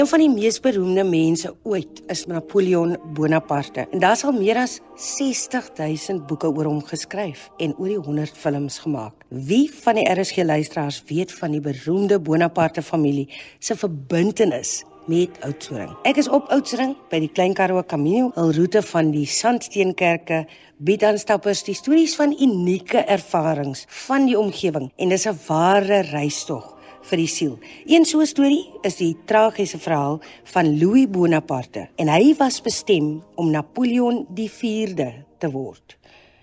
[0.00, 4.56] Een van die mees beroemde mense ooit is Napoleon Bonaparte en daar is al meer
[4.56, 9.26] as 60000 boeke oor hom geskryf en oor die 100 films gemaak.
[9.28, 13.28] Wie van die RSG luisteraars weet van die beroemde Bonaparte familie
[13.58, 14.72] se verbintenis
[15.04, 15.92] met Oudtshoorn.
[16.08, 20.46] Ek is op Oudtshoorn by die Klein Karoo Camino, 'n roete van die Sandsteenkerke,
[20.78, 26.00] bied aan stappers die stories van unieke ervarings van die omgewing en dis 'n ware
[26.08, 27.58] reistog vir die siel.
[27.86, 33.22] Een so 'n storie is die tragiese verhaal van Louis Bonaparte en hy was bestem
[33.36, 35.96] om Napoleon die 4de te word.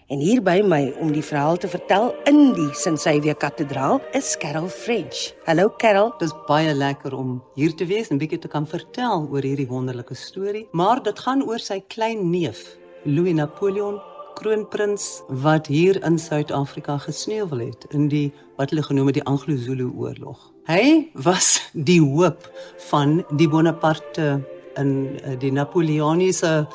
[0.08, 4.70] En hier by my om die verhaal te vertel in die Sint-Xavier Kathedraal is Carol
[4.72, 5.34] French.
[5.46, 6.14] Hallo Carol.
[6.20, 9.68] Dit is baie lekker om hier te wees en bietjie te kan vertel oor hierdie
[9.68, 14.00] wonderlike storie, maar dit gaan oor sy klein neef, Louis Napoleon
[14.38, 18.28] kroonprins wat hier in Suid-Afrika gesneuwel het in die
[18.60, 20.52] wat hulle genoem het die Anglo-Zulu oorlog.
[20.70, 22.46] Hy was die hoop
[22.90, 24.38] van die Bonaparte
[24.78, 24.92] in
[25.24, 26.68] eh, die Napoleoniese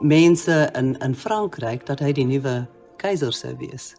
[0.00, 2.60] mense in in Frankryk dat hy die nuwe
[3.00, 3.94] keiser sou wees.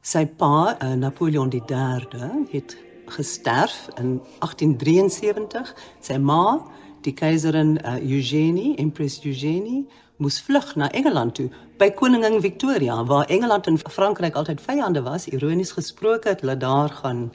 [0.00, 2.76] Sy pa, uh, Napoleon III, het
[3.12, 5.74] gesterf in 1873.
[6.00, 6.60] Sy ma,
[7.04, 9.84] die keiserin uh, Eugenie, Empress Eugenie,
[10.20, 11.48] moes vlug na Engeland toe
[11.80, 15.28] by koningin Victoria waar Engeland en Frankryk altyd vyande was.
[15.32, 17.30] Ironies gesproke het hulle daar gaan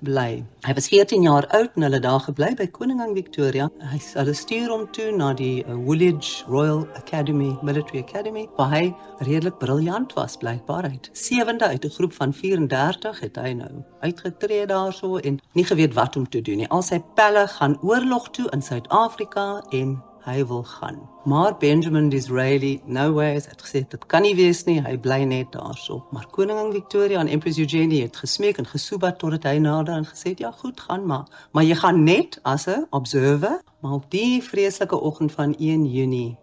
[0.00, 0.40] bly.
[0.64, 3.68] Hy was 14 jaar oud en hulle daar gebly by koningin Victoria.
[3.92, 8.82] Hy hulle stuur hom toe na die uh, Woolwich Royal Academy, Military Academy, waar hy
[9.20, 11.10] redelik briljant was blykbaar uit.
[11.12, 16.16] Sewende uit 'n groep van 34 het hy nou uitgetree daarso en nie geweet wat
[16.16, 16.68] om te doen nie.
[16.68, 20.98] Al sy pelle gaan oorlog toe in Suid-Afrika en hy wil gaan.
[21.24, 26.04] Maar Benjamin Disraeli nowhere het gesê dit kan nie wees nie, hy bly net daarso.
[26.10, 30.34] Maar koningin Victoria en Empress Eugenie het gesmeek en gesoebat totdat hy nader en gesê
[30.36, 31.26] ja goed, gaan maar.
[31.52, 36.38] Maar jy gaan net as 'n observer, maar op die vreeslike oggend van 1 Junie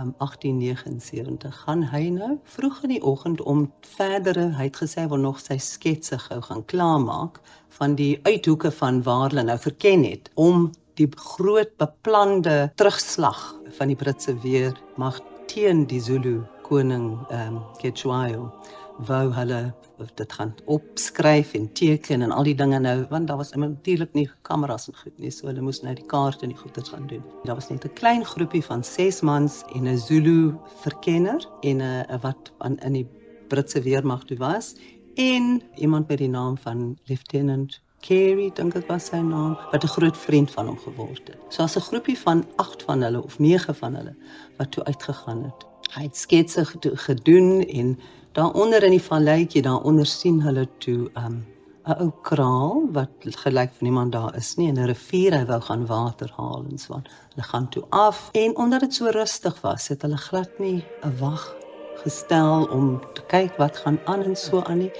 [0.00, 3.66] um, 1879 gaan hy nou vroeg in die oggend om
[3.96, 7.40] verdere hy het gesê hy wil nog sy sketse gou gaan klaarmaak
[7.78, 13.40] van die uithoeke van waar hulle nou verken het om die groot beplande terugslag
[13.78, 18.50] van die Britse weer mag teen die Zulu koning ehm um, Cetshwayo
[19.06, 19.60] wou hulle
[20.18, 24.26] dit gaan opskryf en teken en al die dinge nou want daar was natuurlik nie
[24.42, 27.22] kameras en goed nie so hulle moes nou die kaarte en die goeie gaan doen.
[27.44, 32.20] Daar was net 'n klein groepie van 6 mans en 'n Zulu verkenner en 'n
[32.22, 33.08] wat aan in die
[33.48, 34.74] Britse weermag toe was
[35.14, 39.94] en iemand met die naam van Lieutenant Carey dink ek was sy naam wat 'n
[39.96, 41.38] groot vriend van hom geword het.
[41.48, 44.14] So as 'n groepie van 8 van hulle of 9 van hulle
[44.58, 45.66] wat toe uitgegaan het.
[45.94, 46.64] Hy het sketse
[47.08, 47.98] gedoen en
[48.32, 51.46] daaronder in die valleitjie daaronder sien hulle toe 'n um,
[51.88, 53.10] 'n ou kraal wat
[53.44, 56.78] gelyk van iemand daar is nie en 'n rivier hy wou gaan water haal en
[56.78, 57.06] so aan.
[57.34, 61.18] Hulle gaan toe af en omdat dit so rustig was, het hulle glad nie 'n
[61.18, 61.56] wag
[62.02, 64.92] gestel om te kyk wat gaan aan en so aan nie.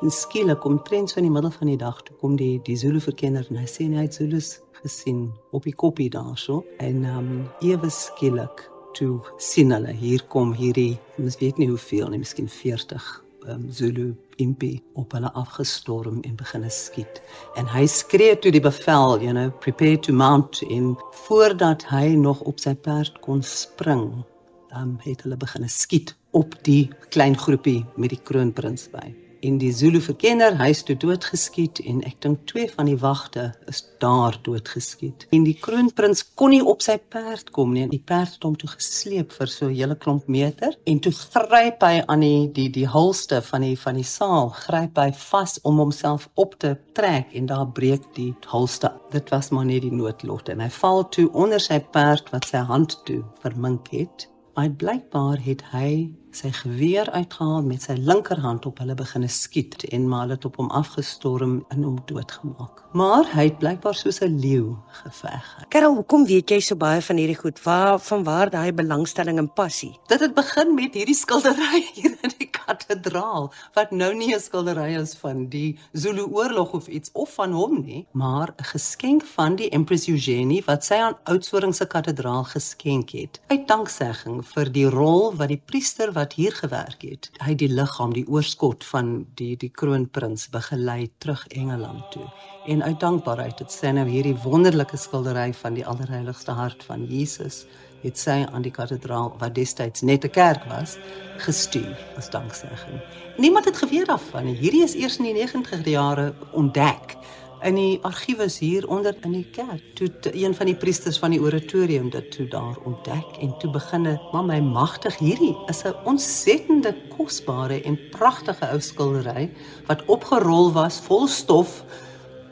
[0.00, 3.02] En skielik kom trends van die middel van die dag toe kom die die Zulu
[3.04, 6.62] verkenner en hy sê hy het Zulus gesien op die koppie daarso.
[6.80, 8.64] En ehm um, ewe skielik
[8.96, 13.12] toe sien hulle hier kom hierdie mens weet nie hoeveel nie miskien 40
[13.44, 14.08] ehm um, Zulu
[14.40, 17.20] impi op hulle afgestorm en begin skiet.
[17.60, 20.62] En hy skree toe die bevel you know prepare to mount.
[20.62, 20.94] In
[21.26, 24.24] voordat hy nog op sy perd kon spring
[24.72, 29.10] dan um, het hulle begin skiet op die klein groepie met die kroonprins by
[29.46, 33.82] en die Zulu verkenner hy's toe doodgeskiet en ek dink twee van die wagte is
[34.02, 35.26] daar doodgeskiet.
[35.36, 37.86] En die kroonprins kon nie op sy perd kom nie.
[37.90, 41.82] Die perd het hom toe gesleep vir so 'n hele klomp meter en toe gryp
[41.82, 45.78] hy aan die die die holste van die van die saal, gryp hy vas om
[45.78, 48.92] homself op te trek en daar breek die holste.
[49.10, 52.58] Dit was maar net die noodlot en hy val toe onder sy perd wat sy
[52.58, 54.29] hand toe vermink het.
[54.54, 60.06] Maar blykbaar het hy sy geweer uitgehaal met sy linkerhand op hulle begine skiet en
[60.08, 62.84] maar het op hom afgestorm en hom doodgemaak.
[62.92, 65.64] Maar hy het blykbaar soos 'n leeu geveg.
[65.68, 67.62] Karel, hoekom weet jy so baie van hierdie goed?
[67.62, 69.98] Waar van waar daai belangstelling en passie?
[70.06, 72.39] Dit het begin met hierdie skildery hier in die
[72.70, 77.52] kathedraal wat nou nie 'n skildery is van die Zulu oorlog of iets of van
[77.52, 82.44] hom nie, maar 'n geskenk van die Empress Eugenie wat sy aan Oudtshoorn se kathedraal
[82.44, 83.40] geskenk het.
[83.46, 87.30] Uit danksegging vir die rol wat die priester wat hier gewerk het.
[87.38, 92.28] Hy die liggaam, die oorskot van die die kroonprins begelei terug Engeland toe.
[92.66, 97.66] En uit dankbaarheid het sy nou hierdie wonderlike skildery van die allerheiligste hart van Jesus
[98.02, 100.96] het sy aan die kathedraal wat destyds net 'n kerk was
[101.36, 103.00] gestuur as danksegging.
[103.36, 104.56] Niemand het geweet daarvan nie.
[104.56, 107.16] Hierdie is eers in die 90er jare ontdek
[107.62, 109.82] in die argiewe hier onder in die kerk.
[109.94, 114.16] Toe een van die priesters van die oratorium dit toe daar ontdek en toe beginne,
[114.32, 119.50] maar my magtig hierdie is 'n ontsettende kosbare en pragtige ou skildery
[119.86, 121.84] wat opgerol was vol stof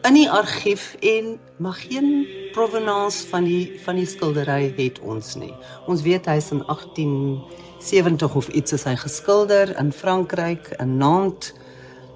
[0.06, 5.54] in die argief en maar geen provenance van die van die skildery het ons nie.
[5.86, 11.54] Ons weet hy's in 1870 of iets is hy geskilder in Frankryk in Nantes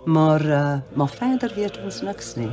[0.05, 2.51] maar uh, maar verder weet ons niks nie.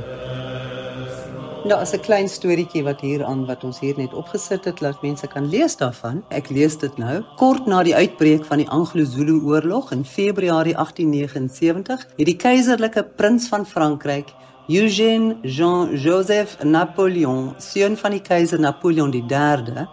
[1.64, 5.02] Nou as 'n klein storieetjie wat hier aan wat ons hier net opgesit het laat
[5.02, 6.24] mense kan lees daarvan.
[6.30, 7.22] Ek lees dit nou.
[7.36, 13.48] Kort na die uitbreek van die Anglo-Zulu oorlog in Februarie 1879 het die keiserlike prins
[13.48, 14.32] van Frankryk
[14.70, 19.88] Eugène Jean-Joseph Napoleon, seun van die keiser Napoleon III,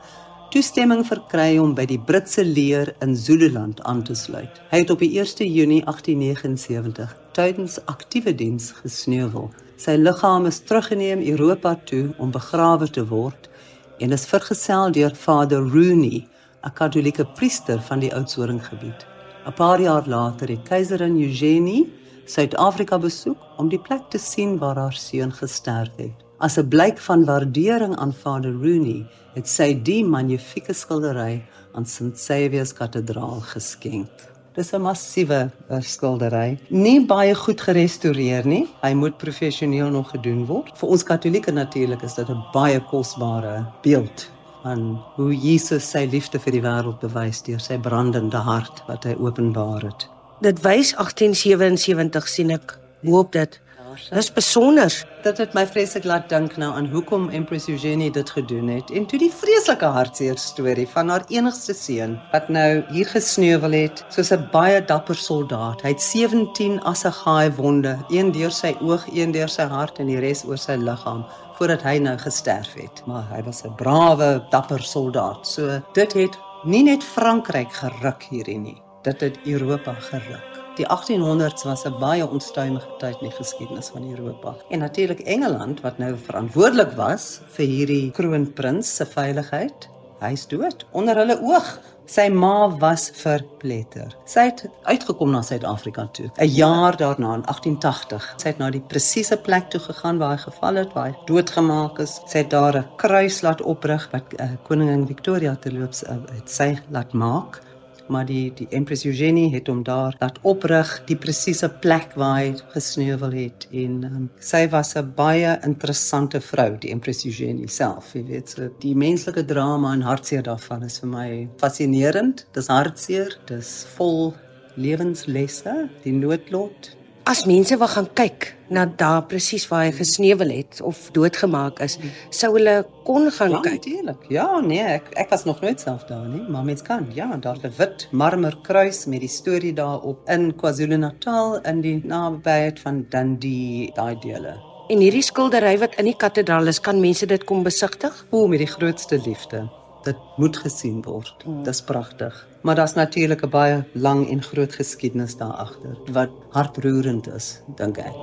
[0.54, 4.62] toestemming verkry om by die Britse leer in Zululand aan te sluit.
[4.70, 9.50] Hy het op die 1 Junie 1879 tydens aktiewe diens gesneuwel.
[9.82, 13.50] Sy liggaam is teruggeneem Europa toe om begrawe te word
[13.98, 16.28] en is vergesel deur Vader Rooney,
[16.62, 19.08] 'n Katolieke priester van die Oudtshoorngebied.
[19.48, 21.88] 'n Paar jaar later het keiserin Eugenie
[22.28, 26.24] Suid-Afrika besoek om die plek te sien waar haar seun gesterf het.
[26.44, 31.42] As 'n blyk van waardering aan Vader Rooney, het sy die magnifieke skildery
[31.74, 32.20] aan St.
[32.20, 34.12] Saviour's Kathedraal geskenk.
[34.54, 38.68] Dis 'n massiewe eh, skildery, nie baie goed gerestoreer nie.
[38.82, 40.78] Hy moet professioneel nog gedoen word.
[40.78, 44.30] Vir ons Katolieke natuurlik is dit 'n baie kosbare beeld
[44.64, 49.16] van hoe Jesus sy liefde vir die wêreld bewys deur sy brandende hart wat hy
[49.16, 50.17] openbaar het.
[50.40, 52.78] Dit wys 1877 sien ek.
[53.06, 53.62] Hoop dit
[54.10, 54.94] Dis besonder.
[55.24, 59.08] Dit het my vreeslik laat dink nou aan hoekom Empress Eugenie dit gedoen het en
[59.10, 64.32] toe die vreeslike hartseer storie van haar enigste seun wat nou hier gesneuwel het soos
[64.32, 65.82] 'n baie dapper soldaat.
[65.82, 70.20] Hy het 17 assegaai wonde, een deur sy oog, een deur sy hart en die
[70.20, 71.26] res oor sy liggaam
[71.58, 73.02] voordat hy nou gesterf het.
[73.06, 75.48] Maar hy was 'n brawe, dapper soldaat.
[75.48, 78.87] So dit het nie net Frankryk geruk hierdie nie.
[79.04, 80.58] Dit het Europa geruk.
[80.78, 84.56] Die 1800s was 'n baie onstuimige tyd in die geskiedenis van Europa.
[84.70, 89.90] En natuurlik Engeland wat nou verantwoordelik was vir hierdie kroonprins se veiligheid.
[90.20, 91.80] Hy's dood onder hulle oog.
[92.06, 94.16] Sy ma was verpletter.
[94.26, 96.30] Sy het uitgekom na Suid-Afrika toe.
[96.38, 100.38] 'n Jaar daarna in 1880, sy het na die presiese plek toe gegaan waar hy
[100.38, 102.22] geval het, waar hy doodgemaak is.
[102.26, 106.78] Sy het daar 'n kruis laat oprig wat uh, koningin Victoria terloops uh, het sy
[106.90, 107.62] laat maak
[108.10, 112.56] maar die die Empress Eugenie het hom daar laat oprig die presiese plek waar hy
[112.74, 113.68] gesneuwel het.
[113.72, 118.50] En um, sy was 'n baie interessante vrou die Empress Eugenie self jy weet.
[118.50, 122.46] So die menslike drama en hartseer daarvan is vir my fascinerend.
[122.54, 124.34] Dis hartseer dis vol
[124.76, 126.97] lewenslesse die noodlot
[127.28, 131.98] as mense wil gaan kyk na daar presies waar hy gesneuwel het of doodgemaak is,
[132.32, 132.76] sou hulle
[133.08, 133.80] kon gaan ja, kyk.
[133.82, 134.22] Natuurlik.
[134.32, 137.08] Ja, nee, ek ek was nog nooit self daar nie, maar mens kan.
[137.16, 142.80] Ja, daar's 'n wit marmer kruis met die storie daarop in KwaZulu-Natal in die nabyheid
[142.80, 144.56] van Dundee, daai dele.
[144.88, 148.26] En hierdie skildery wat in die kathedraal is, kan mense dit kom besigtig?
[148.32, 149.68] O, met die grootste liefde
[150.08, 151.46] dit moet gesien word.
[151.46, 151.64] Mm.
[151.68, 152.40] Dis pragtig.
[152.62, 157.98] Maar daar's natuurlik 'n baie lang en groot geskiedenis daar agter wat hartroerend is, dink
[157.98, 158.16] ek.